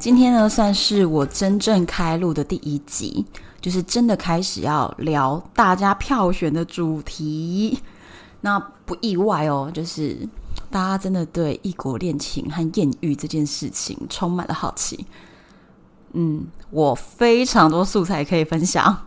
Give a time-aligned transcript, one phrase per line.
[0.00, 3.22] 今天呢，算是我真正开录的第一集，
[3.60, 7.78] 就是真的开始要聊大家票选的主题。
[8.40, 10.26] 那不意外哦，就是
[10.70, 15.04] 大家真的对异国恋情和艳遇这件事情充满了好奇。
[16.14, 19.06] 嗯，我非常多素材可以分享。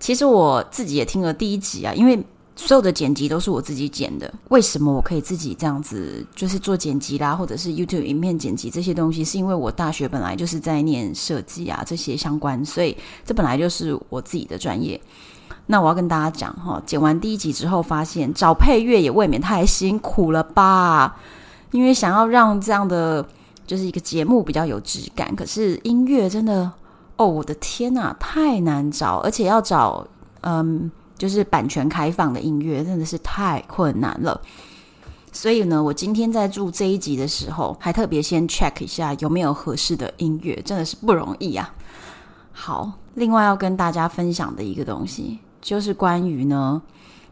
[0.00, 2.26] 其实我自己也听了第一集啊，因为。
[2.56, 4.32] 所有的剪辑都是我自己剪的。
[4.48, 9.24] 为什么我可以自己这样子，就是做剪辑啦，或者是 YouTube 影片剪辑这些东西？
[9.24, 15.00] 是因为我大学本来就是在念设计啊，这些相关，所以这本来就是我自己的专业。
[15.66, 21.16] 那我要跟大家讲哈，剪完第一集之后，发现找配乐也未免太辛苦了吧？
[21.72, 23.26] 因为想要让这样的
[23.66, 26.70] 就是一个节目比较有质感，可是音乐真的，
[27.16, 30.06] 哦，我的天呐，太难找，而且要找
[30.42, 30.88] 嗯。
[31.16, 34.40] 就是版权开放的音乐真的是太困难了，
[35.32, 41.72] 所以呢，我今天在录这一集的时候，还特别先 check 一下有没有合适的音乐，真的是不容易啊。
[42.52, 46.82] 好，另外要跟大家分享的一个东西，就是关于呢，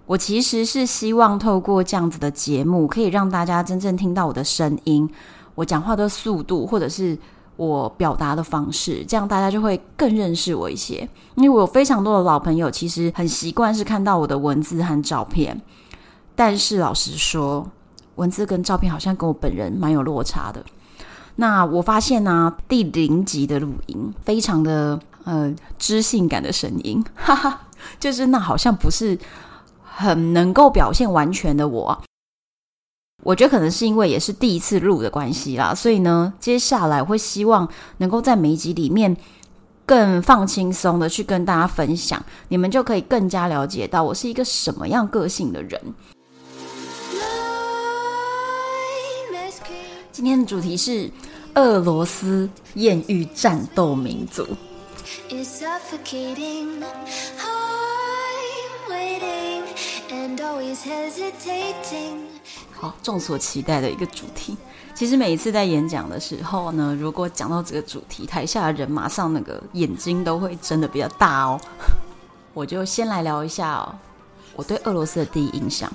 [0.06, 5.10] 我其实是希望透过这样子的节目，可以让大家真正听到我的声音，
[5.56, 7.18] 我讲话的速度，或者是。
[7.56, 11.08] 我表达的方式，这样大家就会更认识我一些。
[11.36, 15.60] 因为我有非常多的老朋友，其实很习惯是看到我的文字和照片，
[16.34, 17.70] 但是老实说，
[18.16, 20.64] 文字跟照片好像跟我本人蛮有落差的。
[21.36, 27.60] 那我发现呢、第零集的录音非常的呃知性感的声音， 哈哈，
[27.98, 29.18] 就是那好像不是
[29.82, 32.02] 很能够表现完全的我。
[33.22, 37.68] 我觉得可能是因为也是第一次录的关系啦，所以呢，接下来会希望
[37.98, 39.16] 能够在每一集里面
[39.86, 45.80] 更放轻松的去跟大家分享，你们就可以更加了解到我是一个什么样个性的人。
[50.10, 51.10] 今天的主题是
[51.54, 54.46] 俄罗斯艳遇战斗民族。
[62.82, 64.56] 好，众所期待的一个主题。
[64.92, 71.60] 其实每一次在演讲的时候呢，如果讲到这个主题，台下的人马上那个眼睛都会睁得比较大哦。
[72.52, 73.88] 我就先来聊一下，
[74.56, 75.88] 我对俄罗斯的第一印象。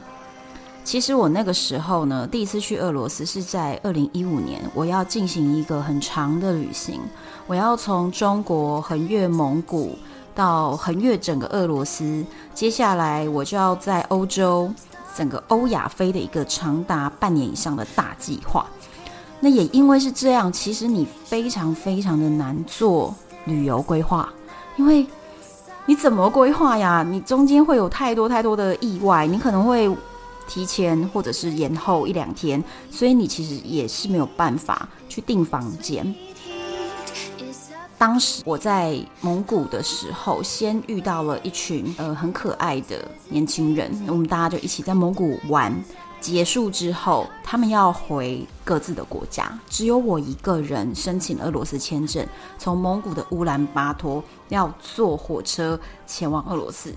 [0.86, 7.02] 其实我那个时候呢，第一次去俄罗斯是在二零一五年，我要进行一个很长的旅行，
[7.48, 10.00] 我要从中国横越蒙古
[10.34, 14.72] 到横越整个俄罗斯，接下来我就要在欧洲。
[15.18, 18.68] 整个欧亚非的一个长达半年以上的大计划，
[19.40, 24.32] 那也因为是这样，其实你非常非常的难做旅游规划，
[24.76, 25.08] 因为
[25.88, 27.04] 你怎么规划呀？
[27.10, 29.90] 你中间会有太多太多的意外，你可能会
[30.48, 36.14] 提前或者是延后一两天，所以你其实也是没有办法去订房间。
[37.98, 45.74] 当时我在蒙古的时候，先遇到了一群呃很可爱的年轻人，我们大家就一起在蒙古玩。
[46.20, 52.26] 结束之后，他们要回各自的国家，只有我一个人申请俄罗斯签证，
[52.58, 56.94] 从蒙古的乌兰巴托要坐火车前往俄罗斯。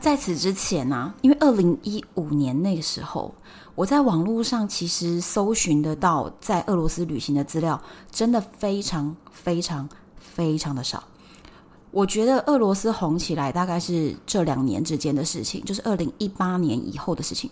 [0.00, 3.32] 在此之前呢、因为二零一五年那个时候，
[3.80, 7.80] 我在网络上其实搜寻得到在俄罗斯旅行的资料，
[8.12, 11.02] 真的非常非常非常的少。
[11.90, 17.50] 我觉得俄罗斯红起来大概是这两年之间的事情，就是二零一八年以后的事情。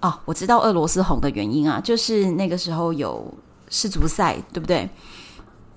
[0.00, 3.34] 哦，我知道俄罗斯红的原因啊，就是那个时候有
[3.68, 4.88] 世足赛，对不对？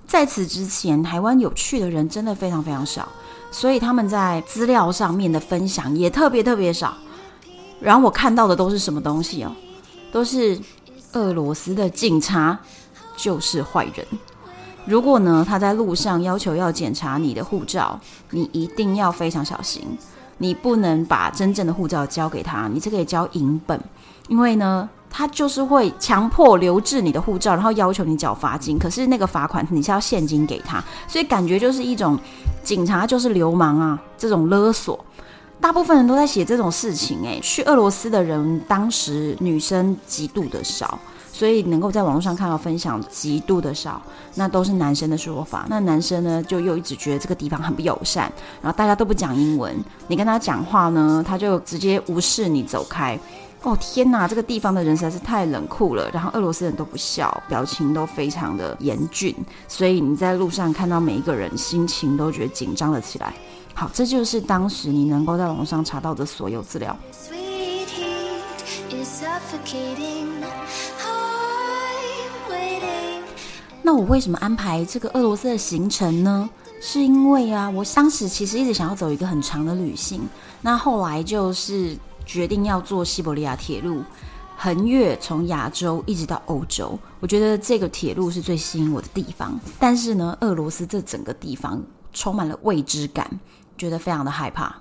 [0.06, 3.08] 在此之前，台湾有去的人真的非常非常少。
[3.50, 6.96] 所以他们在资料上面的分享也特别特别少，
[7.86, 9.52] 然后我看到的都是什么东西哦？
[10.10, 10.58] 都是
[11.12, 12.58] 俄罗斯的警察
[13.16, 14.04] 就是坏人。
[14.84, 17.96] 如果呢，他在路上要求要检查你的护照，
[18.30, 19.84] 你一定要非常小心，
[20.38, 23.80] 你不能把真正的护照交给他，你只可以交影本，
[24.26, 24.88] 因为呢。
[25.08, 28.78] 他就是会强迫留置你的护照，然后要求你缴罚金。
[28.78, 32.18] 可是那个罚款你是要现金给他，所以感觉就是一种
[32.62, 35.02] 警察就是流氓啊，这种勒索。
[35.60, 37.24] 大部分人都在写这种事情。
[37.24, 40.98] 诶，去俄罗斯的人当时女生极度的少，
[41.32, 44.00] 所以能够在网络上看到分享极度的少，
[44.36, 45.66] 那都是男生的说法。
[45.68, 48.30] 那男生呢，就又一直觉得这个地方很不友善，
[48.62, 49.74] 然后大家都不讲英文，
[50.06, 53.18] 你跟他讲话呢，他就直接无视你走开。
[53.62, 59.34] 哦天哪，这个地方的人实在是太冷酷了，然后俄罗斯人都不笑，表情都非常的严峻，
[59.66, 63.34] 所以你在路上看到每一个人，心情都觉得紧张了起来。
[63.78, 66.96] 好，这就是当时你能够在网上查到的所有资料。
[73.82, 76.48] 那我为什么安排这个俄罗斯的行程呢？
[76.80, 80.22] 是因为啊，我当时其实一直想要走一个很长的旅行，
[80.62, 84.02] 那后来就是决定要坐西伯利亚铁路，
[84.56, 86.98] 横越从亚洲一直到欧洲。
[87.20, 89.60] 我觉得这个铁路是最吸引我的地方。
[89.78, 91.82] 但是呢，俄罗斯这整个地方
[92.12, 93.30] 充满了未知感，
[93.76, 94.74] 觉得非常的害怕。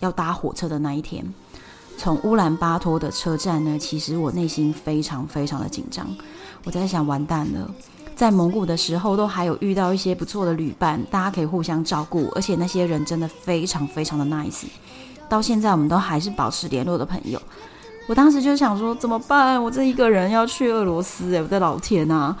[0.00, 1.24] 要搭火车的那一天，
[1.96, 6.06] 从乌兰巴托的车站呢，其实我内心非常非常的紧张。
[6.64, 7.70] 我在想，完蛋了，
[8.16, 14.64] 在蒙古的时候都还有遇到一些不错的旅伴，大家可以互相照顾，而且那些人真的非常非常的 nice。
[15.28, 17.40] 到现在我们都还是保持联络的朋友。
[18.08, 19.62] 我当时就想说，怎么办？
[19.62, 22.34] 我这一个人要去俄罗斯，诶，我的老天呐！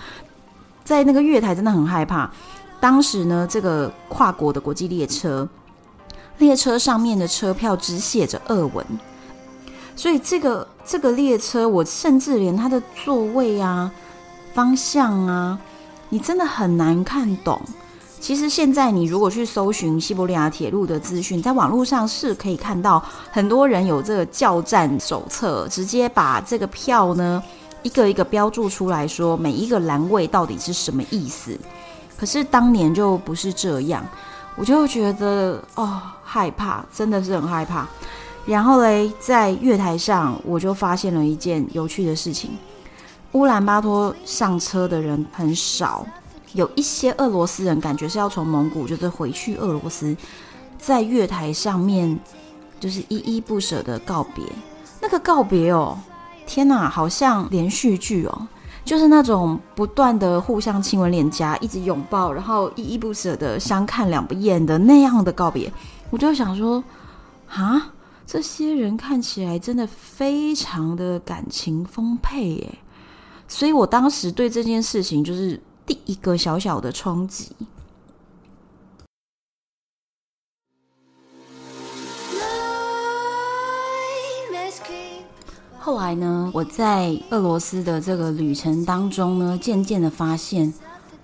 [0.82, 2.28] 在那个月台真的很害怕。
[2.82, 5.48] 当时呢，这个跨国的国际列车，
[6.38, 8.84] 列车上面的车票只写着俄文。
[9.94, 13.88] 所以这个这个列车，我甚至连它的座位啊、
[14.52, 15.56] 方向啊，
[16.08, 17.62] 你真的很难看懂。
[18.18, 23.00] 其实现在你如果去搜寻西伯利亚铁路的资讯，在网络上是可以看到
[23.30, 27.40] 很多人有这个叫站手册，直接把这个票呢
[27.84, 31.56] 一个一个标注出来说每一个栏位到底是什么意思。
[32.22, 34.06] 可是当年就不是这样，
[34.54, 37.84] 我就觉得哦害怕，真的是很害怕。
[38.46, 42.56] 然后嘞，在月台上，我就发现了一件有趣的事情：
[43.32, 46.06] 乌兰巴托上车的人很少，
[46.52, 50.16] 有一些俄罗斯人感觉是要从蒙古就是回去俄罗斯，
[50.78, 52.16] 在月台上面
[52.78, 54.44] 就是依依不舍的告别。
[55.00, 55.98] 那个告别哦，
[56.46, 58.46] 天哪，好像连续剧哦，
[58.84, 65.72] 就是那种不断的互相亲吻脸颊，一直拥抱，然后依依不舍的相看两不厌的那样的告别。
[66.10, 66.82] 我就想说，
[67.48, 67.92] 啊？
[68.24, 72.78] 这些人看起来真的非常的感情丰沛耶，
[73.46, 77.50] 所以我当时对这件事情就是第一个小小的冲击。
[85.84, 90.72] 后来呢，我在俄罗斯的这个旅程当中呢，渐渐的发现，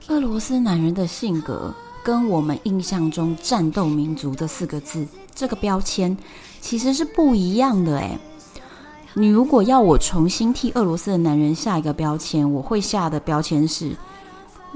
[0.08, 1.72] 俄罗斯男人的性格
[2.02, 6.16] 跟我们印象中“战斗民族”这四个字这个标签。
[6.60, 8.18] 其实是不一样的诶，
[9.14, 13.96] 你如果要我重新替俄罗斯的男人下一个标签，我会下的标签是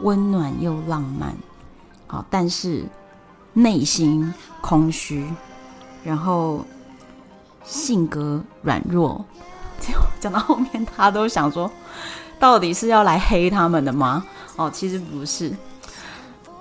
[0.02, 1.34] 温暖又浪漫，
[2.06, 2.84] 好，但是
[3.52, 5.26] 内心空虚，
[6.04, 6.64] 然后
[7.64, 9.24] 性格软弱。
[10.20, 11.70] 讲到后面，他都想说，
[12.38, 14.24] 到底是要来黑他们的吗？
[14.56, 15.54] 哦，其实不是，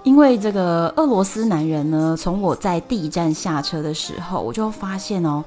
[0.03, 5.43] 因为这个俄罗斯男人呢，从我在第一站下车的时候，我就发现哦，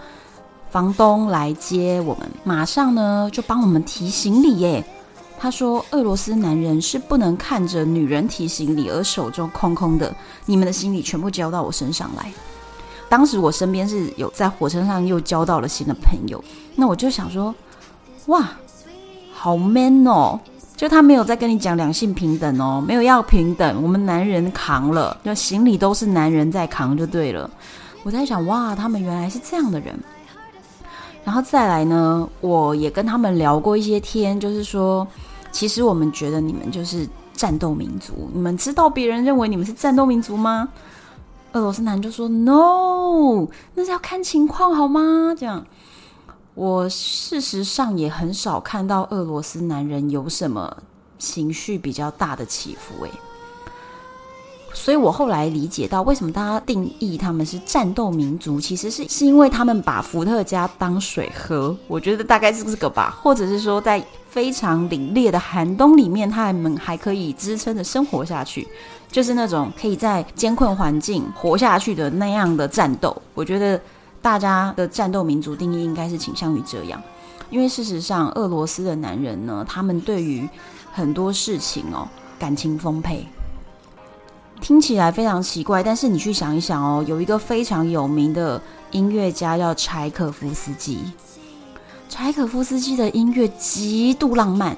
[0.70, 4.84] 房东来接我们，马上呢就帮我们提行李耶。
[5.38, 10.14] 他说，俄罗斯男人是不能看着女人提行李而手中空空的，
[10.46, 12.32] 你们的行李全部交到我身上来。
[13.14, 16.42] 当时我身边是有在火车上又交到了新的朋友，
[16.74, 17.54] 那我就想说，
[18.26, 18.50] 哇，
[19.32, 20.40] 好 man 哦。
[20.76, 27.48] 就他没有在跟你讲两性平等哦，没有要平等，我们男人扛了，就行李都是男人在扛就对了。
[28.02, 29.96] 我在想，哇，他们原来是这样的人。
[31.22, 35.06] 然后再来呢，我也跟他们聊过一些天，就是说，
[35.52, 40.68] 其实我们觉得你们就是战斗民族，你们知道别人认为你们是战斗民族吗？
[41.54, 45.66] 俄罗斯男就说：“No，那是要看情况好吗？”这样。
[46.54, 50.82] 我事实上也很少看到俄罗斯男人有什么
[51.18, 53.10] 情绪比较大的起伏，诶，
[54.74, 68.68] 所以我后来理解到为什么大家定义他们是战斗民族，其实是是因为他们把伏特加当水喝，我觉得大概是这个吧，或者是说在非常凛冽的寒冬里面，他们还可以支撑着生活下去，
[69.10, 73.80] 就是那种可以在艰困环境活下去的那样的战斗，我觉得。
[74.24, 76.98] 大家的战斗民族定义应该是倾向于这样，
[77.50, 80.48] 因为事实上，俄罗斯的男人呢，他们对于
[80.90, 83.28] 很多事情哦，感情丰沛，
[84.64, 88.58] 听起来非常奇怪，但是你去想一想哦，有一个非常有名的
[88.92, 91.00] 音乐家叫柴可夫斯基，
[92.08, 94.74] 柴可夫斯基的音乐极度浪漫，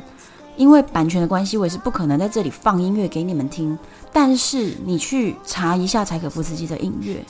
[0.57, 3.78] 因为版权的关系，我也是不可能在这里放音乐给你们听。
[4.12, 7.25] 但是你去查一下柴可夫斯基的音乐，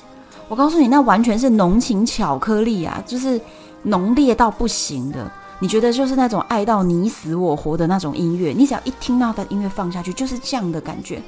[0.48, 3.38] 我告诉你，那完全是浓情巧克力啊，就是
[3.82, 5.30] 浓烈到不行的。
[5.58, 11.20] 你觉得就是那种爱到你死我活的那种音乐，你只要一听到的音乐放下去，就是这样的感觉。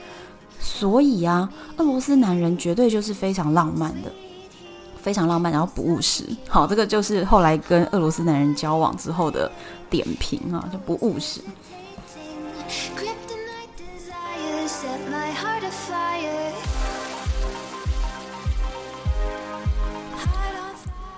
[0.61, 4.13] 所以啊，俄罗斯男人绝对就是非常浪漫的，
[5.01, 6.25] 非常浪漫，然后不务实。
[6.49, 9.51] 好，这个就是后来跟俄罗斯男人交往之后的
[9.89, 11.41] 点评啊，就不务实。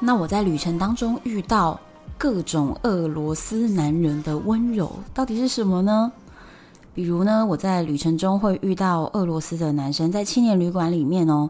[0.00, 1.78] 那我在旅程当中遇到。
[2.18, 6.12] 各种俄罗斯男人的温柔到底是什么呢？
[6.92, 11.48] 比如呢，我在旅程中会遇到俄罗斯的男生，在青年旅馆里面哦，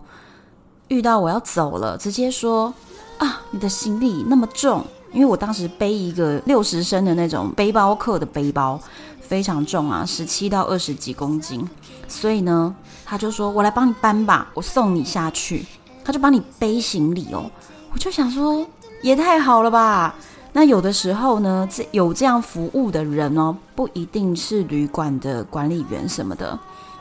[0.89, 2.73] 遇到我要走了，直接说
[3.19, 8.79] 啊，你的行李那么重，因为我当时背一个六十升的那种背包客的背包，
[9.21, 11.67] 非常重啊，十七到二十几公斤，
[12.07, 15.65] 所以呢，他就说我来帮你搬吧，我送你下去，
[16.05, 17.51] 他就帮你背行李哦，
[17.93, 18.67] 我就想说
[19.03, 20.15] 也太好了吧。
[20.53, 26.59] 那有的时候呢，这有这样服务的人哦，不一定是旅馆的管理员什么的，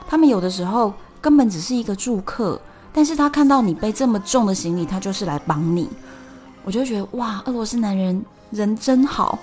[0.07, 2.61] 他们有的时候根本只是一个住客，
[2.93, 5.89] 但是他看到你背这么重的行李，他就是来帮你。
[6.63, 9.39] 我就觉得哇，俄罗斯男人人真好。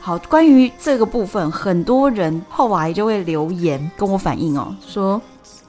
[0.00, 5.20] 好，关于这个部分，很多人后来就会留言跟我反映哦，说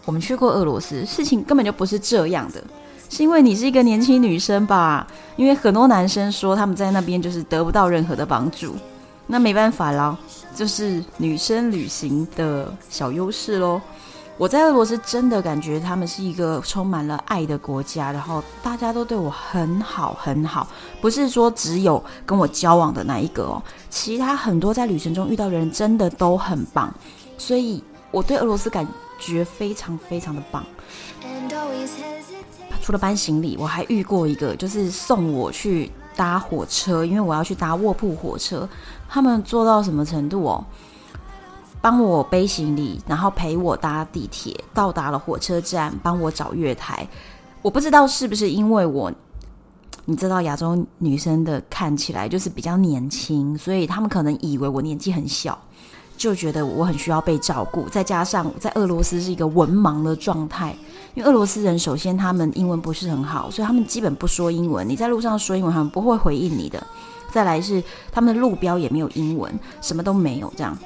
[0.05, 2.63] 我们去过俄罗斯，事情根本就不是这样的。
[3.11, 5.05] 是因为你是一个年轻女生吧？
[5.35, 8.73] 因为很多男生说他们在那边就是得不到任何的帮助，
[9.27, 10.17] 那没办法啦，
[10.55, 13.81] 就是女生旅行的小优势喽。
[14.37, 20.65] 我在俄罗斯真的感觉他们是一个充满了爱的国家，然后大家都对我很好很好，
[21.01, 26.91] 不是说只有跟我交往的那一个哦，其他很多在旅程中遇到的人真的都很棒，
[27.37, 28.87] 所以我对俄罗斯感
[29.19, 30.65] 觉非常非常的棒。
[32.81, 38.67] 除了搬行李，我还遇过一个，就是送我去搭火车，因为我要去搭卧铺火车。
[39.07, 40.65] 他们做到什么程度哦？
[41.79, 47.07] 帮我背行李，然后陪我搭地铁，到达了火车站，帮我找月台。
[47.61, 49.11] 我不知道是不是因为我，
[50.05, 55.59] 你知道亚洲女生的看起来就是比较年轻，所以他们可能以为我年纪很小。
[56.21, 60.69] 就觉得我很需要被照顾，再加上在俄罗斯是一个文盲的状态，
[61.15, 64.87] 因为俄罗斯人首先他们英文不是很好，所以他们基本不说英文。
[64.87, 66.85] 你在路上说英文，他们不会回应你的。
[67.31, 69.51] 再来是他们的路标也没有英文，
[69.81, 70.77] 什么都没有这样。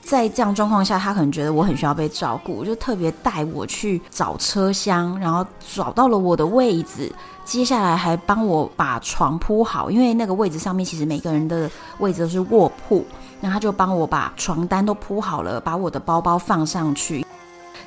[0.00, 7.12] 在这样状况下，他可能觉得我很需要被照顾，就特别带我去找车厢，然后找到了我的位置。
[7.44, 13.04] 接下来还帮我把床铺好，因为那个位置上面其实每个人的位置都是卧铺。
[13.40, 17.24] 然后他就帮我把床单都铺好了，把我的包包放上去。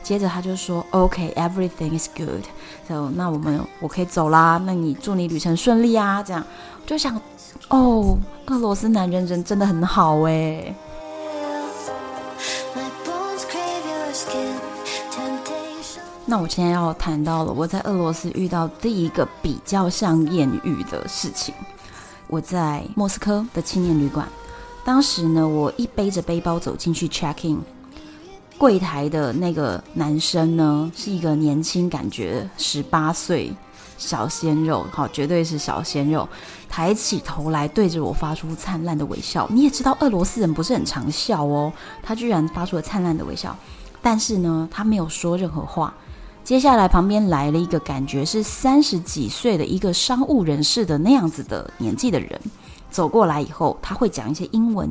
[0.02, 2.44] 接着他就说：“OK，everything is good。
[2.88, 4.62] ”so，那我们我可以走啦。
[4.66, 6.24] 那你祝你旅程顺利啊！
[6.24, 6.44] 这样
[6.82, 7.20] 我就想，
[7.68, 10.74] 哦，俄罗斯男人人真的很好哎。
[16.26, 21.54] 那我现在要谈到了我在俄罗斯遇到第一个比较像艳遇的事情。
[22.28, 24.28] 我在莫斯科的青年旅馆。
[24.84, 27.62] 当时呢，我一背着背包走进去 check in，
[28.58, 33.54] 柜台的那个男生呢，是一个年轻，感觉十八岁
[33.98, 36.28] 小鲜肉，好，绝对是小鲜肉，
[36.68, 39.48] 抬起头来对着我发出灿烂的微笑。
[39.52, 41.72] 你也知道，俄罗斯人不是很常笑哦，
[42.02, 43.56] 他居然发出了灿烂的微笑，
[44.02, 45.94] 但是呢，他没有说任何话。
[46.44, 52.42] 接下来旁边来了一个感觉是三十几岁的一个商务人士的那样子的年纪的人。
[52.90, 54.90] 走过来以后，他会讲一些英文，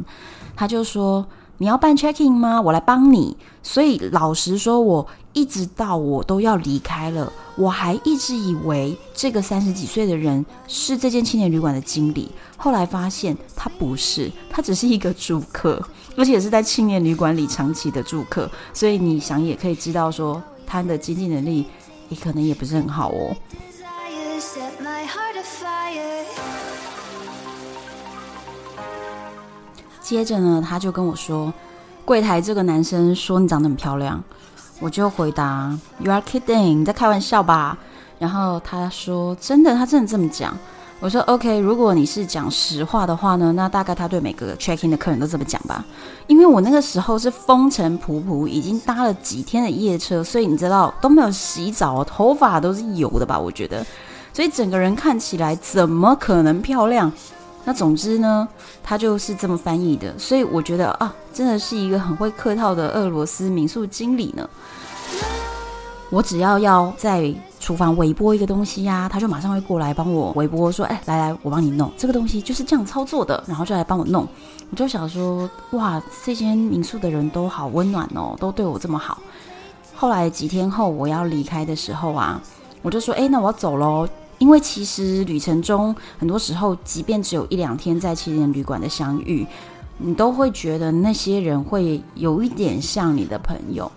[0.57, 1.27] 他就说
[1.59, 2.61] ：“你要办 checking 吗？
[2.61, 12.31] 我来帮你。”所以老实说，我一直到我都要离开了，我还一直以为这个三十几岁的人是这间青年旅馆的经理。
[12.57, 15.81] 后来发现他不是，他只是一个住客，
[16.17, 18.51] 而且是在青年旅馆里长期的住客。
[18.73, 21.67] 所以你想也可以知道，说他的经济能力
[22.09, 23.37] 也可能也不是很好哦。
[30.09, 31.53] 接着呢，他就跟我说，
[32.07, 34.25] 柜台这个男生说你长得很漂亮，
[34.81, 37.77] 我就回答 You are kidding，你在开玩笑吧？
[38.19, 40.57] 然后他说真的，他真的这么讲。
[41.01, 45.85] 我说 OK，如果你是讲实话的话呢，那大概他对每个 check in 的客人都这么讲吧。
[46.27, 53.39] 因为我那个时候是风尘仆仆，已经搭了几天的夜车，所以你知道都没有洗澡，头发都是油的吧？
[53.39, 53.85] 我觉得，
[54.33, 57.13] 所以整个人看起来怎么可能漂亮？
[57.69, 58.49] 那总之呢，
[58.83, 64.49] 他就是这么翻译的，所以我觉得啊，真的是一个很会客套的俄罗斯民宿经理呢。
[66.09, 74.27] 我只要要在厨房微波一个东西呀、他就马上会过来帮我微波，说：“哎，来来，我帮你弄这个东西，就是这样操作的。”然后就来帮我弄。
[74.71, 79.19] 我就想说，哇，这间民宿的人都好温暖哦，都对我这么好。
[79.95, 82.41] 后来几天后我要离开的时候啊，
[82.81, 84.09] 我就说：“哎，那我要走喽。”
[84.39, 89.47] 因为其实旅程中很多时候，即便只有一两天在青年旅馆的相遇，
[89.99, 93.91] 你都会觉得那些人会有一点像你的朋友。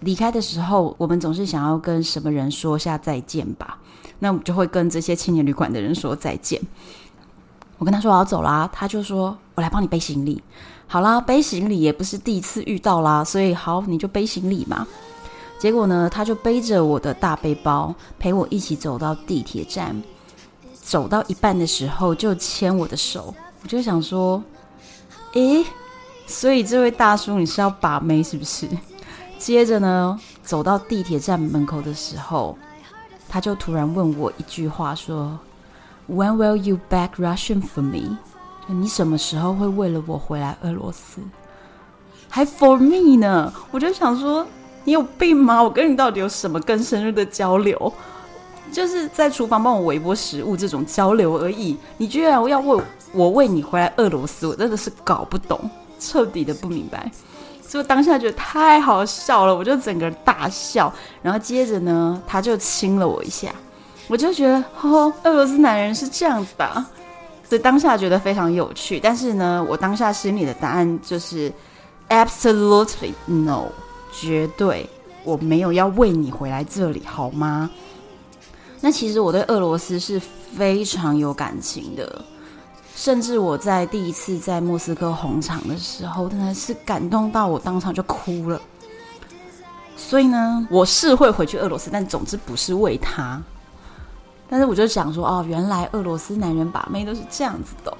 [0.00, 3.78] 离开的时候，我们总是想要跟什么人说下再见吧？
[4.18, 6.60] 那我们就会跟这些青年旅馆的人说再见。
[7.78, 10.42] 我跟他说我要走啦，他就说我来帮你背行李。
[10.86, 14.86] 好啦，背行李也不是第一次遇到啦，所以好，你就背行李嘛。
[15.62, 20.02] 结果呢，他就背着我的大背包陪我一起走到地铁站，
[20.74, 23.32] 走到一半的时候就牵我的手。
[23.62, 24.42] 我就想说，
[25.34, 25.64] 诶，
[26.26, 28.68] 所以这位大叔你是要把妹是不是？
[29.38, 32.58] 接着呢，走到地铁站门口的时候，
[33.28, 35.38] 他就突然问我一句话，说
[36.10, 38.16] ：“When will you back Russian for me？”
[38.66, 41.20] 你什么时候会为了我回来俄罗斯？
[42.28, 43.52] 还 for me 呢？
[43.70, 44.44] 我就想说，
[44.84, 45.62] 你有病吗？
[45.62, 47.92] 我跟你到底有什么更深入的交流？
[48.72, 51.76] 就是在厨房帮我微波食物这种交流而已。
[51.98, 55.60] 你居然要为我为你回来俄罗斯，我真的是搞不懂，
[55.98, 57.10] 彻底的不明白。
[57.68, 63.50] 就当下觉得太好笑了，我就整个人大笑，然后接着呢，他就亲了我一下，
[64.08, 66.84] 我就觉得哦，俄罗斯男人是这样子的，
[67.48, 69.00] 所以当下觉得非常有趣。
[69.00, 71.50] 但是呢，我当下心里的答案就是
[72.10, 73.68] absolutely no，
[74.12, 74.88] 绝对
[75.24, 77.68] 我没有要为你回来这里，好吗？
[78.80, 82.24] 那其实我对俄罗斯是非常有感情的。
[82.94, 88.60] 甚至我在第一次在莫斯科红场的时候，真的是感动到我当场就哭了。
[89.96, 93.42] 所以呢，我是会回去俄罗斯，但总之不是为他。
[94.48, 97.96] 但是我就想说，哦，原来俄罗斯男人把妹都是这样子的。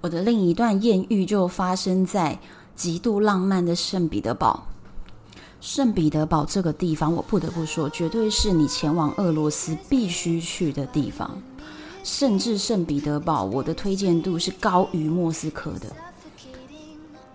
[0.00, 2.38] 我的另一段艳遇就发生在
[2.76, 4.64] 极度浪漫的圣彼得堡。
[5.60, 11.30] 圣彼得堡这个地方，我不得不说，绝对是你前往俄罗斯必须去的地方。
[12.04, 15.86] 甚至圣彼得堡，我的推荐度是高于莫斯科的。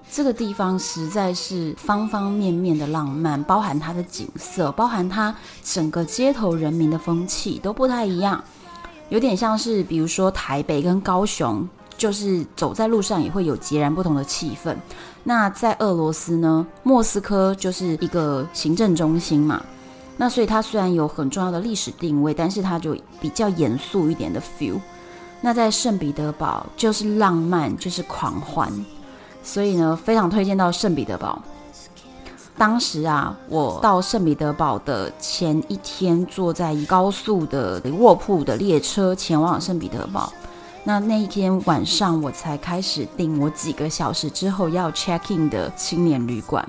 [0.10, 8.42] 这个地方实在是方方面面的浪漫，包含它的景色，包含它整个街头人民的风气都不太一样，
[9.10, 11.68] 有点像是比如说台北跟高雄。
[11.98, 14.76] 就是走在路上也会有截然不同的气氛。
[15.24, 19.62] 那在俄罗斯呢，莫斯科就是一个行政中心嘛。
[20.18, 24.80] 那所以它虽然有很重要的历史定位，但是它就比较严肃一点的 feel。
[25.42, 28.72] 那在圣彼得堡就是浪漫，就是狂欢。
[29.44, 31.42] 所以呢，非常推荐到圣彼得堡。
[32.56, 40.32] 当时啊，我到圣彼得堡的前一天，坐在高速的卧铺的列车前往圣彼得堡。
[40.86, 46.68] 那那一天晚上，我才开始订我几个小时之后要 check in 的青年旅馆，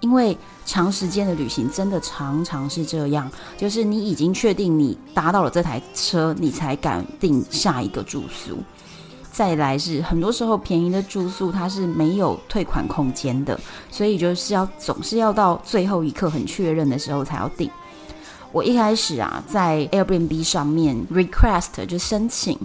[0.00, 8.58] 因为长时间的旅行真的常常是这样，就是你已经确定你搭到了这台车，你才敢订下一个住宿。
[9.30, 13.58] 再来是很多时候便宜的住宿它是没有退款空间的，
[13.90, 17.70] 所以就是要总是要到最后一刻很确认的时候才要订。
[18.50, 22.58] 我一开始啊，在 Airbnb 上面 request 就申请。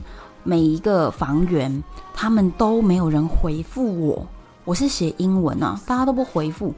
[0.47, 1.83] 每一个房源，
[2.13, 4.25] 他们都没有人回复我。
[4.63, 6.73] 我是写英文啊，大家都不回复。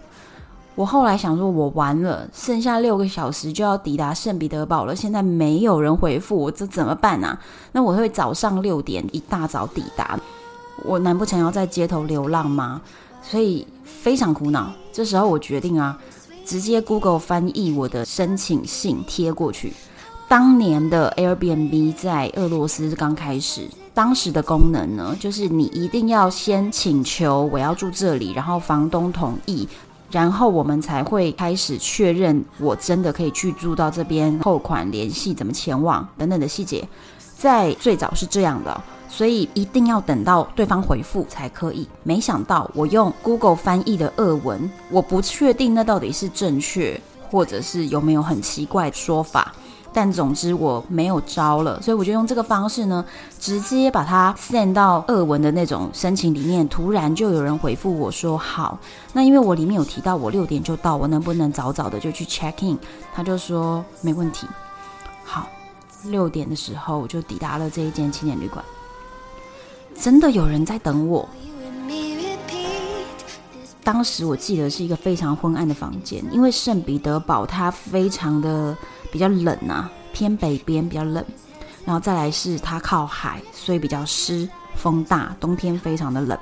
[0.73, 7.39] 我后来想说，我完了，剩下六个小时就要抵达圣彼得堡了，现在没有人回复我，这怎么办啊？
[7.71, 10.19] 那我会早上六点一大早抵达，
[10.83, 12.81] 我难不成要在街头流浪吗？
[13.21, 14.71] 所以非常苦恼。
[14.91, 15.95] 这时候我决定啊，
[16.43, 19.73] 直接 Google 翻译我的申请信贴过去。
[20.29, 29.67] 当年的 Airbnb 在俄罗斯刚开始，当时的功能呢，就是你一定要先请求我要住这里，然后房东同意，
[30.11, 36.87] 然后我们才会开始确认我真的可以去住到这边，扣款、联系怎么前往等等的细节。
[37.35, 41.87] 在最早是这样的，所以一定要等到对方回复才可以。
[42.03, 49.55] 没想到我用 Google 翻译的俄文，我不确定那到底是正确，或者是有没有很奇怪的说法。
[49.91, 53.03] 但总之我没有招了，所以我就用这个方式呢，
[53.39, 56.67] 直接把它 send 到俄文的那种申请里面。
[56.69, 58.77] 突然就有人回复我说好，
[59.13, 62.77] 那因为我里面有提到我六点就到，我能不能早早的就去 check in？
[63.13, 64.47] 他就说没问题。
[65.23, 65.47] 好，
[66.03, 68.63] 六点的时候我就抵达了这一间青年旅馆，
[69.95, 71.27] 真的有人在等我。
[73.81, 78.77] 当时我记得是一个非常昏暗的房间，因为圣彼得堡它非常的
[79.11, 81.23] 比较冷啊，偏北边比较冷，
[81.85, 86.37] 然后再来是它靠海，所以比较湿，风大，冬天非常的冷。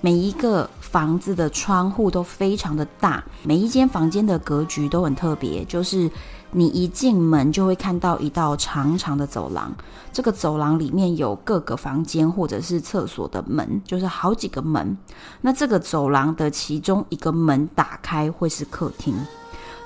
[0.00, 6.10] 每一个房子的窗户都非常的大，每一间房间的格局都很特别，就是。
[6.52, 9.72] 你一进门就会看到一道长长的走廊，
[10.12, 14.98] 这个走廊里面有各个房间或者是厕所的门，就是好几个门。
[15.42, 19.14] 那这个走廊的其中一个门打开会是客厅，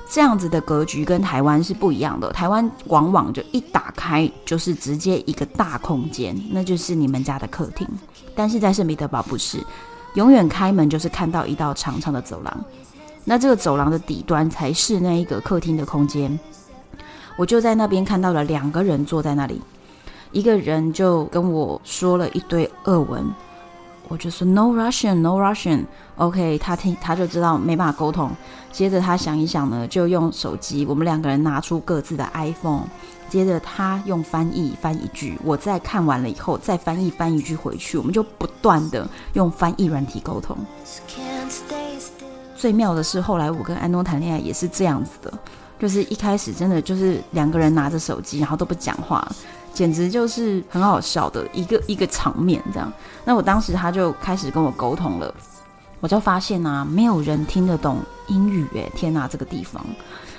[0.09, 2.31] 这样子的格局跟台湾是不一样的。
[2.33, 7.89] 台湾往往就一打开就是直接一个大空间，那就是你们家的客厅。
[8.35, 9.59] 但是在圣彼得堡不是，
[10.15, 12.65] 永远开门就是看到一道长长的走廊，
[13.25, 16.39] 那这个走廊的底端才是那一个客厅的空间。
[17.37, 19.61] 我就在那边看到了两个人坐在那里，
[20.31, 23.25] 一个人就跟我说了一堆俄文，
[24.09, 25.85] 我就说 No Russian, No Russian。
[26.17, 28.31] OK，他听他就知道没办法沟通。
[28.71, 32.85] 接着他想一想呢，就用手机，我们两个人拿出各自的 iPhone。
[33.29, 40.57] 接着他用翻译翻一句，我再看完了以后再翻译翻一句回去，我们就不断的用翻译软体沟通。
[42.55, 45.33] 最妙的是，后来我跟安东谈恋爱也是这样子的。
[45.77, 49.27] 就是一开始真的就是两个人拿着手机，然后都不讲话，
[49.75, 52.91] 简直就是很好笑的一个一个场面这样。
[53.25, 55.35] 那我当时他就开始跟我沟通了，
[56.01, 59.85] 我就发现啊，没有人听得懂英语诶，天哪，这个地方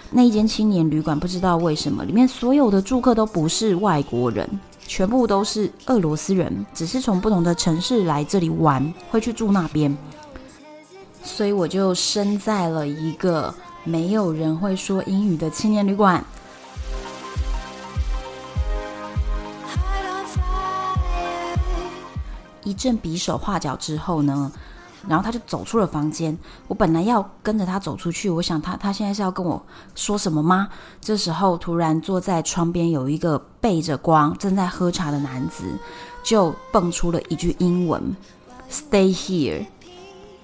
[0.10, 4.50] 那一间青年旅馆不知道为什么里面所有的住客都不是外国人，
[4.88, 9.96] 全部都是俄罗斯人，只是从不同的城市来这里玩，会去住那边，
[11.22, 13.54] 所以我就生在了一个。
[13.88, 16.26] 没有人会说英语的青年旅馆。
[22.66, 24.52] 一阵比手画脚之后呢，
[25.08, 26.38] 然后他就走出了房间。
[26.68, 30.68] 我本来要跟着他走出去，我想他他现在是要跟我说什么吗？
[31.00, 35.64] 这时候突然坐在窗边有一个背着光正在喝茶的男子，
[36.22, 38.14] 就蹦出了一句英文
[38.70, 39.66] ：“Stay here。”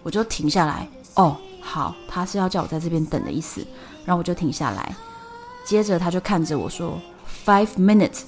[0.03, 0.87] 我就停下来。
[1.15, 1.35] 哦。
[1.63, 3.65] 好，他是要叫我在这边等的意思，
[4.03, 4.95] 然后我就停下来。
[5.63, 6.99] 接着他就看着我说
[7.45, 8.21] ：“Five minutes。”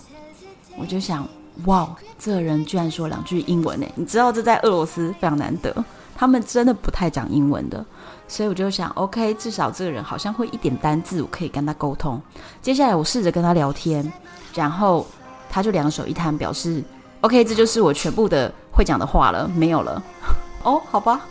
[0.77, 1.27] 我就想，
[1.65, 3.85] 哇，这个人居然说两句英文呢！
[3.95, 5.73] 你知道这在俄罗斯非常难得，
[6.15, 7.85] 他们真的不太讲英文的。
[8.27, 12.19] 所以我就想，OK，至少这个人好像会一点单字，我可以跟他沟通。
[12.61, 14.11] 接下来我试着跟他聊天，
[14.55, 15.05] 然后
[15.49, 16.83] 他就两手一摊，表示
[17.21, 20.01] OK，这就是我全部的会讲的话了，没有了。
[20.63, 21.21] 哦，好吧。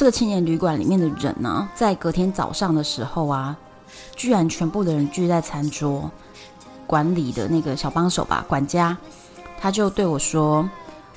[0.00, 3.54] 这个青年旅馆里面的人呢、在隔天早上的时候啊，
[4.16, 6.10] 居然全部的人聚在餐桌。
[6.86, 8.96] 管理的那个小帮手吧，管家，
[9.60, 10.66] 他就对我说：“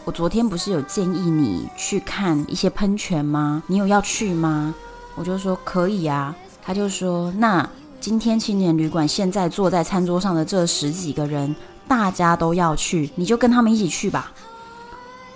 [0.04, 3.64] 我昨天不是有建议你去看一些喷泉吗？
[3.68, 4.76] 你有要去吗？”
[5.16, 7.66] 我就说：“可以啊。”他就说：“那
[8.02, 11.56] 今天青年旅馆现在坐在餐桌上的这十几个人，
[11.88, 14.34] 大家都要去，你就跟他们一起去吧。”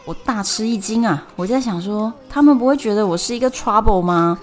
[0.07, 1.21] 我大吃一惊啊！
[1.35, 4.39] 我在想说，他们不会觉得我是一个 trouble 吗？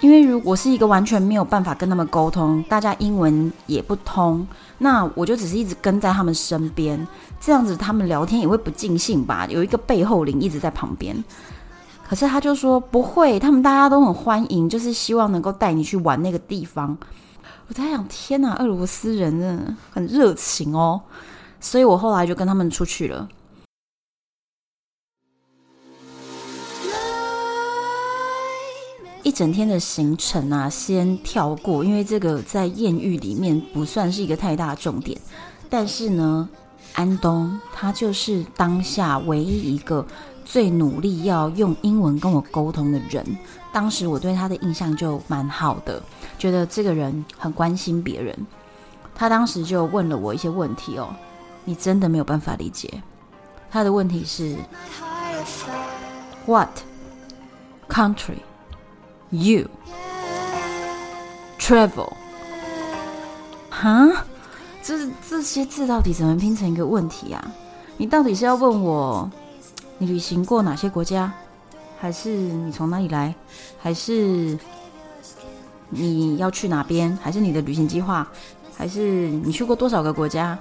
[0.00, 4.44] 因为如果是一个完全没有办法跟他们沟通，大家英文也不通，
[4.78, 7.06] 那我就只是一直跟在他们身边，
[7.40, 9.46] 这样子他们聊天也会不尽兴吧？
[9.48, 11.16] 有一个背后灵一直在旁边。
[12.08, 16.98] 可是他就说不会，他们大家都很欢迎，就是希望能够带你去玩那个地方。
[17.68, 21.00] 我在想，天哪，俄罗斯人真的很热情哦！
[21.60, 23.28] 所以我后来就跟他们出去了。
[29.24, 35.18] 一整天的行程啊，先跳过，因为这个在艳遇里面不算是一个太大的重点。
[35.70, 36.46] 但是呢，
[36.92, 40.06] 安东他就是当下唯一一个
[40.44, 43.24] 最努力要用英文跟我沟通的人。
[43.72, 46.02] 当时我对他的印象就蛮好的，
[46.38, 48.36] 觉得这个人很关心别人。
[49.14, 51.08] 他当时就问了我一些问题哦，
[51.64, 53.02] 你真的没有办法理解。
[53.70, 54.54] 他的问题是
[56.44, 56.68] ：What
[59.34, 59.66] You
[61.58, 62.12] travel，
[63.68, 64.24] 哈？
[64.80, 67.44] 这这些字到底怎么拼成一个问题啊？
[67.96, 69.28] 你到底是要问我
[69.98, 71.32] 你旅行过哪些国家，
[71.98, 73.34] 还是你从哪里来？
[73.76, 74.56] 还是
[75.88, 77.18] 你要去哪边？
[77.20, 78.28] 还是你的旅行计划？
[78.76, 80.56] 还是你去过多少个国家？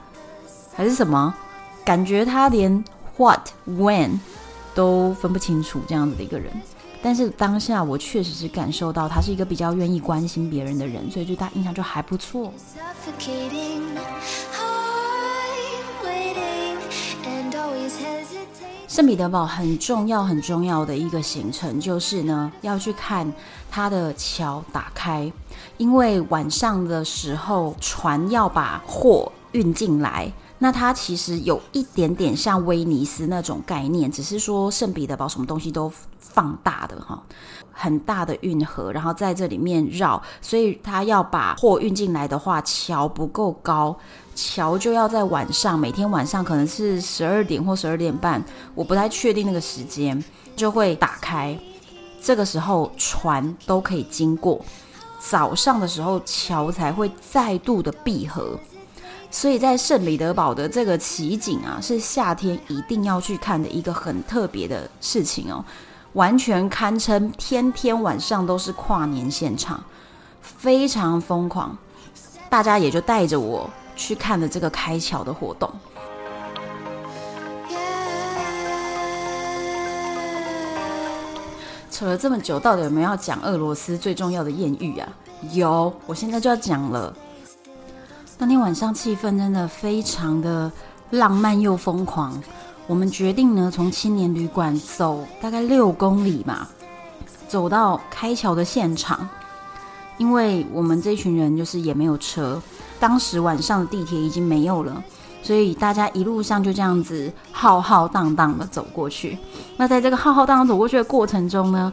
[0.74, 1.32] 还是什么？
[1.86, 2.84] 感觉他连
[3.18, 4.18] what when
[4.74, 6.52] 都分不清楚这样子的一个人。
[7.04, 12.52] 但是当下我确实是感受到他是一个比较愿意关心别人的人，所以对他印象就还不错。
[18.88, 23.34] 圣彼得堡很重要很重要的一个行程就是呢，要去看
[23.70, 25.32] 它的桥打开，
[25.78, 30.32] 因为晚上的时候船要把货运进来。
[30.60, 35.92] 那它其实有一点点像威尼斯那种概念，只是说圣彼得堡什么东西都
[36.34, 37.22] 放大的哈，
[37.72, 43.96] 很大的运河，然后在这里面绕，所以他要把货运进来的话，桥不够高，
[44.34, 48.44] 桥就要在晚上，每天晚上可能是十二点或十二点半，
[48.74, 50.22] 我不太确定那个时间，
[50.56, 51.58] 就会打开，
[52.22, 54.60] 这个时候船都可以经过，
[55.20, 58.60] 早上的时候桥才会再度的闭合。
[59.30, 65.66] 所以在圣彼得堡的这个奇景啊，是夏天一定要去看的一个很特别的事情哦，
[66.14, 69.84] 完全堪称天天晚上都是跨年现场，
[70.42, 71.76] 非常疯狂。
[72.50, 75.70] 大家也就带着我去看了这个开桥的活动。
[81.90, 85.08] 扯了这么久，到底有没有要讲俄罗斯最重要的艳遇啊？
[85.52, 87.16] 有，我现在就要讲了。
[88.38, 90.72] 当天晚上气氛真的非常的
[91.12, 92.42] 浪漫又疯狂。
[92.86, 96.68] 我们决定呢，从青年旅馆走大概六公里嘛，
[97.48, 99.28] 走到开桥的现场。
[100.18, 102.62] 因为我们这群人就是也没有车，
[103.00, 105.04] 当时晚上的地铁已经没有了，
[105.42, 109.38] 所以大家一路上就这样子浩浩荡荡的走过去。
[109.78, 111.92] 那在这个浩浩荡荡走过去的过程中呢，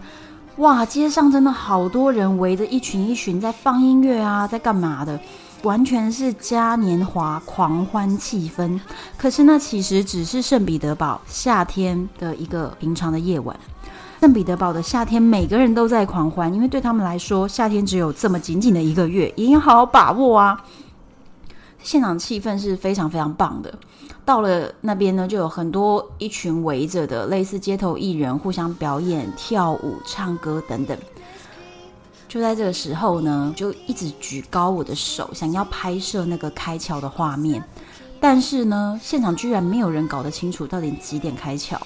[0.56, 5.18] 哇，街上真的好多人围着一群一群在放音乐啊，在干嘛的？
[5.62, 8.80] 完全是嘉年华狂欢气氛，
[9.18, 13.54] 可是那其实只是圣彼得堡夏天的一个平常的夜晚。
[14.20, 20.64] 圣彼得堡的夏天，每个人都在狂欢，因为对他们来说，夏天只有这么仅仅的一个月，一定要好好把握啊！
[21.82, 23.72] 现场气氛是非常非常棒的。
[24.24, 30.96] 到了那边呢，就有很多一群围着的类似街头艺人，互相表演、跳舞、唱歌等等。
[32.30, 37.60] 就在这个时候呢，就一直举高我的手，想要拍摄那个开桥的画面。
[38.20, 41.76] 但是呢，现场居然没有人搞得清楚到底几点开桥，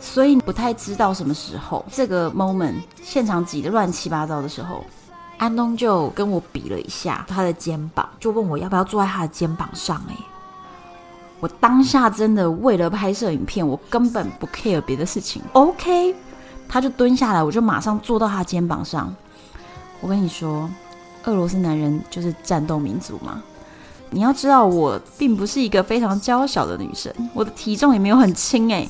[0.00, 1.84] 所以不太知道什么时候。
[1.92, 4.84] 这个 moment 现场挤得乱七八糟的时候，
[5.38, 10.02] 安东就跟我比了一下他的肩膀，就问我要不要坐在他的肩膀上。
[10.08, 10.16] 哎，
[11.38, 15.40] 我当下真的为了拍摄影片，我根本不 care 别的事情。
[15.52, 16.12] OK，
[16.68, 19.14] 他就蹲下来，我就马上坐到他肩膀上。
[20.00, 20.70] 我跟你说，
[21.24, 23.42] 俄罗斯男人就是战斗民族嘛。
[24.10, 28.88] 你要知道，我并不是一个非常娇小的女生，我的体重也没有很轻诶。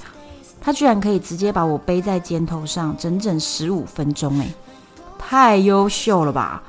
[0.61, 4.53] 他居然可以直接把我背在肩头上，整整十五分钟诶，
[5.19, 6.63] 太优秀了吧！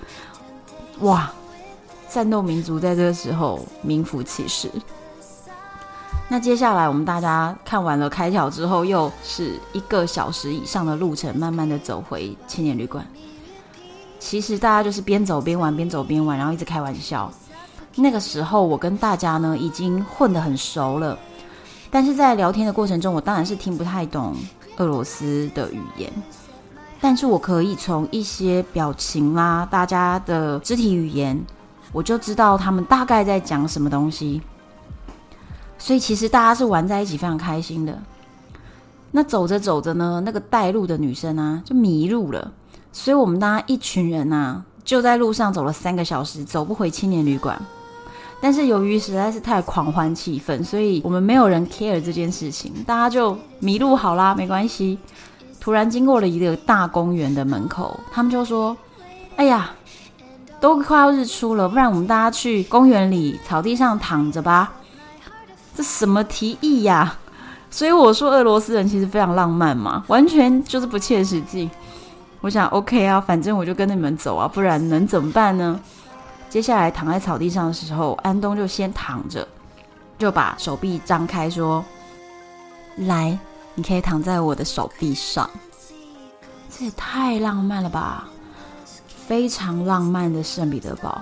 [0.99, 1.31] 哇，
[2.09, 4.69] 战斗民族在这个时候名副其实。
[6.29, 13.05] 那接下来我们大家看完了开桥之后，又是一个小时以上的路程，慢慢的走回青年旅馆。
[14.29, 17.31] 其实大家就是边走边玩，边走边玩，然后一直开玩笑。
[17.95, 21.17] 那个时候我跟大家呢已经混得很熟了，
[21.89, 24.35] 但是在聊天的过程中，我当然是听不太懂
[24.75, 26.11] 俄罗斯的语言，
[26.99, 31.41] 但是我可以从一些表情啦、大家的肢体语言，
[31.93, 34.41] 我就知道他们大概在讲什么东西。
[35.77, 37.97] 所以其实大家是玩在一起，非常开心的。
[39.09, 42.51] 那走着走着呢，那个带路的女生啊就迷路了。
[42.99, 47.55] 所以我们大家一群人呐、就在路上走了三个小时，走不回青年旅馆。
[48.41, 54.97] 但是由于实在是太狂欢气氛，所以我们没有人 care 这件事情，大家就迷路好啦，没关系。
[55.59, 58.75] 突然经过了一个大公园的门口，他们就说
[59.37, 59.69] ：“哎呀，
[60.59, 64.73] 都快要日出了，不然我们大家去公园里草地上躺着吧。
[65.77, 67.15] ”这什么提议呀？
[67.69, 71.69] 所以我说俄罗斯人其实非常浪漫嘛，完全就是不切实际。
[72.41, 75.79] 我想，OK 啊，反正我就跟你们走啊，不然能怎么办呢？
[76.49, 79.45] 接下来躺在草地上的时候，安东就先躺着，
[80.17, 81.83] 就把手臂张开，说
[82.97, 83.37] ：“来，
[83.75, 85.49] 你可以躺在我的手臂上。”
[86.69, 88.29] 这也太浪漫了吧！
[89.25, 91.21] 非常浪漫的圣彼得堡，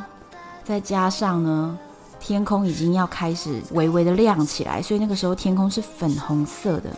[0.64, 1.78] 再加上呢，
[2.20, 6.90] 天空已经要开始微微的亮起来，所以那个时候天空是粉红色的，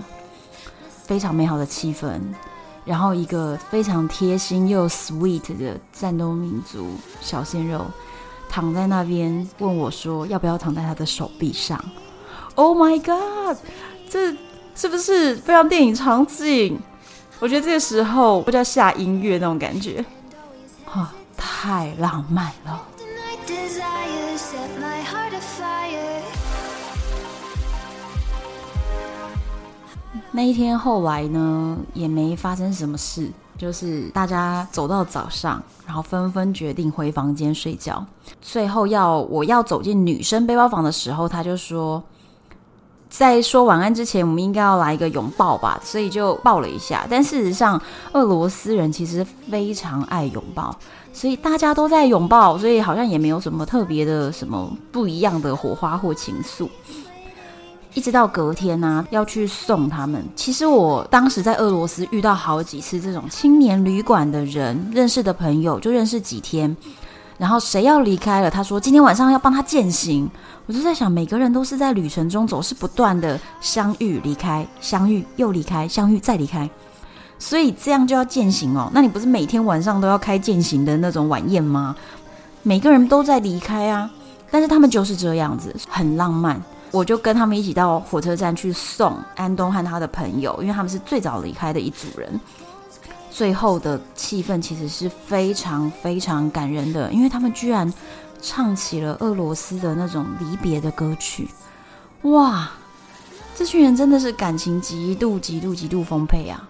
[1.06, 2.20] 非常美好的气氛。
[2.88, 6.88] 然后一个非常贴心又 sweet 的战斗民族
[7.20, 7.86] 小鲜肉
[8.50, 11.78] 躺在那边，问我说要不要躺在他的手臂上。
[12.56, 13.58] Oh my god，
[14.10, 14.34] 这
[14.74, 16.80] 是不是非常电影场景？
[17.40, 20.04] 我觉得这个时候不叫下音乐那种感觉，
[20.86, 22.82] 哈，太浪漫了。
[30.38, 38.06] 那一天后来呢，也没发生什么事，就是大家走到早上，然后纷纷决定回房间睡觉。
[38.40, 42.04] 最后要我要走进女生背包房的时候，他就说，
[43.10, 47.08] 在说晚安之前，我们应该要来一个拥抱吧，所以就抱了一下。
[47.10, 47.82] 但事实上，
[48.14, 50.78] 俄罗斯人其实非常爱拥抱，
[51.12, 56.70] 所以大家都在拥抱，所以好像也没有什么特别的什么不一样的火花或情愫。
[57.94, 60.24] 一直到隔天呢、要去送他们。
[60.36, 66.76] 其实我当时在俄罗斯遇到好几次这种青年旅馆的人，认识的朋友就认识几天，
[67.38, 70.30] 然后谁要离开了，他说今天晚上要帮他践行。
[70.68, 76.70] 我就在想，每个人都是在旅程中总是不断的相遇、离开、相遇又离开、相遇再离开，
[77.40, 78.92] 所以这样就要践行哦。
[78.94, 81.96] 那你不是每天晚上都要开践行的那种晚宴吗？
[82.64, 84.12] 每个人都在离开啊，
[84.52, 86.62] 但是他们就是这样子，很浪漫。
[86.92, 92.40] 我就跟他们一起到火车站去送安东和他的朋友，因为他们是最早离开的一组人。
[93.30, 97.94] 最后的气氛其实是非常非常感人的，因为他们居然
[98.42, 101.48] 唱起了俄罗斯的那种离别的歌曲。
[102.24, 102.72] 哇，
[103.56, 106.68] 这群人真的是感情极度极度极度丰沛啊！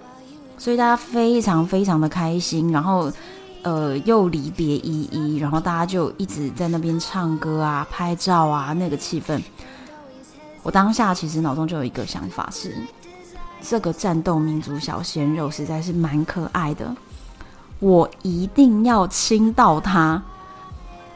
[0.58, 3.10] 所以大家非常非常的开心，然后
[3.62, 9.42] 呃又离别依依，然后大家就一直在那边唱歌啊、拍照啊，那个气氛。
[10.68, 12.76] 我当下其实脑中就有一个想法是，
[13.62, 16.94] 这个战斗民族小鲜肉实在是蛮可爱的，
[17.80, 20.22] 我一定要亲到他。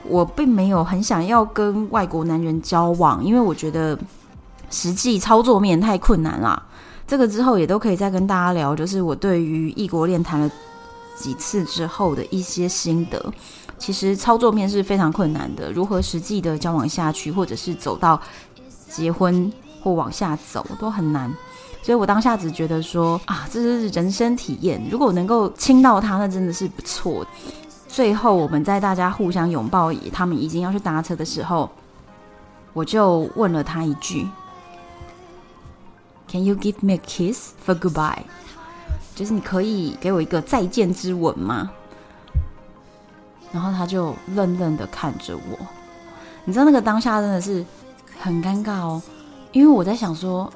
[0.05, 3.99] 我并没有很想要跟外国男人交往，因为我觉得
[4.69, 6.63] 实际操作面太困难了。
[7.05, 10.49] 这个之后也都可以再跟大家聊，就是我对于异国恋谈了
[11.17, 13.21] 几次之后的一些心得。
[13.77, 18.17] 其实操作面是非常困难的，如何实际的交往下去，或者是走到。
[18.93, 19.51] 结婚
[19.81, 21.33] 或往下走都很难，
[21.81, 24.81] 所以我当下只觉得说啊，这是人生体验。
[24.91, 27.25] 如果能够亲到他，那真的是不错。
[27.87, 31.69] 最后我们在大家互相拥抱，他们已经要去搭车的时候，
[32.73, 34.27] 我就问了他一句
[36.29, 38.23] ：“Can you give me a kiss for goodbye？”
[39.15, 41.71] 就是你可以给我一个再见之吻吗？
[43.51, 45.57] 然后他就愣愣的看着我，
[46.45, 47.65] 你知道那个当下真的是。
[48.21, 49.01] 很尴尬哦，
[49.51, 50.51] 因为我在想说，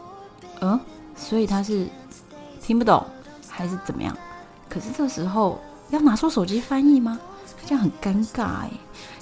[0.61, 0.79] 嗯，
[1.17, 1.87] 所以他是
[2.61, 3.03] 听不懂
[3.49, 4.15] 还是怎么样？
[4.69, 7.19] 可是这时候要拿出手机翻译吗？
[7.65, 8.71] 这样很尴尬哎。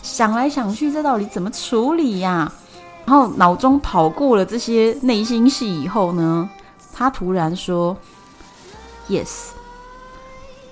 [0.02, 2.52] 想来想去，这到底怎么处理呀？
[3.06, 6.50] 然后脑中跑过了这些内心戏以后呢，
[6.94, 7.96] 他突然说
[9.10, 9.52] “yes”，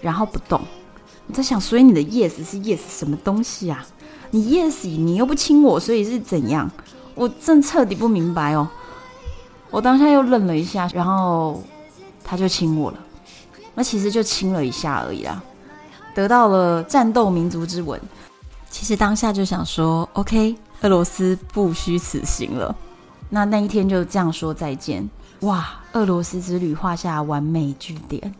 [0.01, 0.59] 然后不动。
[1.27, 3.85] 我在想，所以你的 “yes” 是 “yes” 什么东西啊？
[4.31, 6.69] 你 “yes”，你又不亲我，所以是怎样？
[7.15, 8.67] 我真彻底不明白哦，
[9.69, 11.61] 我当下又愣了一下，然后
[12.23, 12.97] 他就亲我了，
[13.75, 15.41] 那其实就亲了一下而已啦，
[16.15, 17.99] 得到了战斗民族之吻。
[18.69, 22.75] 其实当下就想说，OK，俄罗斯不虚此行了。
[23.29, 25.09] 那那一天就这样说再见，
[25.41, 28.33] 哇，俄罗斯之旅画下完美句点。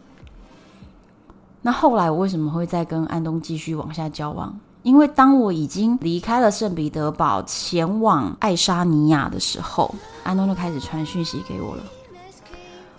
[1.62, 4.58] 那后来我为什么会再跟安东继续往下交往？
[4.84, 11.84] 因为当我已经离开了圣彼得堡，前往爱沙尼亚的时候，安东就开始传讯息给我了。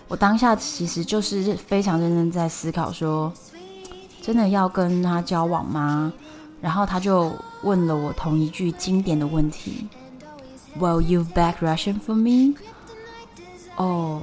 [0.07, 3.33] 我当下其实就是非常认真在思考说，说
[4.21, 6.13] 真的要跟他交往吗？
[6.61, 7.31] 然后他就
[7.63, 9.87] 问了我同一句经典的问题
[10.79, 12.55] ：“Will you back Russian for me？”
[13.75, 14.21] 哦。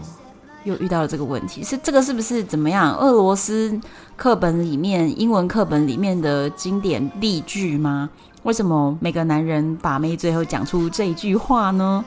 [0.64, 2.94] 又遇到了这个问题，是这个是不是怎么样？
[2.96, 3.78] 俄罗斯
[4.16, 8.10] 课本里面、英文课本里面的经典例句吗？
[8.42, 12.04] 为什么每个男人把妹最后讲出这一句话呢？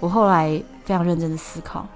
[0.00, 1.86] 我后来非常认真的思考，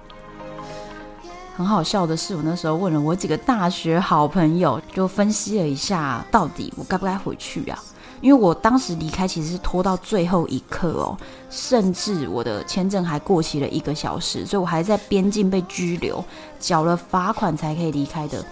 [1.55, 7.77] 很好笑的是，我那时候问了我几个大学好朋友，就分析了一下，到底我该不该回去啊？
[8.21, 11.17] 因为我当时离开其实是拖到最后一刻哦，
[11.49, 16.23] 甚至我的签证还过期了一个小时，所以我还在边境被拘留，
[16.59, 18.43] 缴了罚款才可以离开的。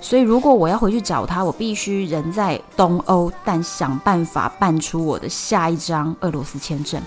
[0.00, 7.02] 所以如果我要回去找他，我必须人在东欧，但想办法办出我的下一张俄罗斯签证。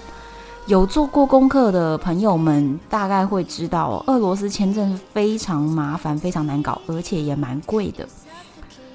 [0.67, 8.07] 有做过功课的朋友们大概会知道，俄罗斯签证非常麻烦，非常难搞，而且也蛮贵的。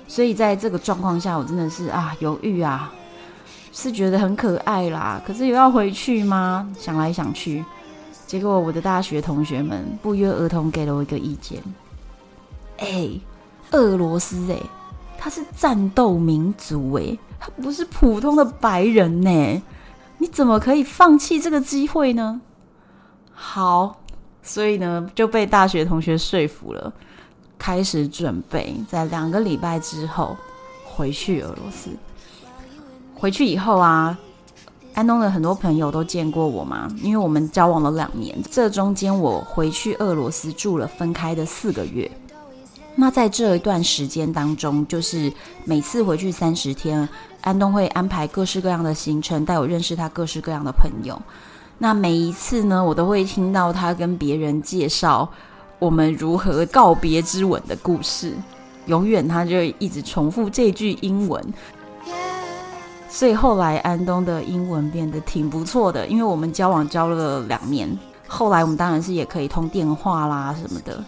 [0.08, 2.92] 所以在这个状况下，我真的是啊犹豫啊，
[3.72, 6.68] 是觉得很可爱啦，可是又要回去吗？
[6.78, 7.64] 想来想去，
[8.26, 11.62] 结果我的大学同学们不约而同给了我一个意见。
[12.78, 13.10] 哎，
[13.72, 14.58] 俄罗斯哎，
[15.18, 19.62] 他是战斗民族哎，他不是普通的白人呢，
[20.18, 22.40] 你怎么可以放弃这个机会呢？
[23.32, 24.02] 好，
[24.42, 26.92] 所以呢就被大学同学说服了。
[27.58, 30.36] 开始准备，在两个礼拜之后
[30.84, 31.90] 回去俄罗斯。
[33.14, 34.18] 回去以后啊，
[34.94, 38.36] 安东的很多朋友都见过我嘛，因为我们交往了两年。
[38.50, 42.10] 这中间我回去俄罗斯住了分开的四个月。
[42.94, 45.32] 那在这一段时间当中，就是
[45.64, 47.08] 每次回去三十天，
[47.40, 51.20] 安东会安排各式各样的行程，带我认识他各式各样的朋友。
[51.78, 55.30] 那每一次呢，我都会听到他跟别人介绍。
[55.78, 58.32] 我们如何告别之吻的故事，
[58.86, 61.44] 永远他就一直重复这句英文，
[63.08, 67.88] 所以后来安东的英文变得挺不错的，因为我们交往交了两年，
[68.26, 71.04] 后来我们当然是也可以通电话啦什么的。